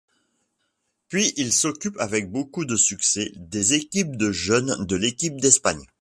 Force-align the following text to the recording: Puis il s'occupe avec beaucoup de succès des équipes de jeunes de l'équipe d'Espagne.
Puis 1.09 1.31
il 1.37 1.53
s'occupe 1.53 1.95
avec 1.99 2.31
beaucoup 2.31 2.65
de 2.65 2.75
succès 2.75 3.31
des 3.35 3.73
équipes 3.75 4.15
de 4.15 4.31
jeunes 4.31 4.83
de 4.83 4.95
l'équipe 4.95 5.39
d'Espagne. 5.39 5.83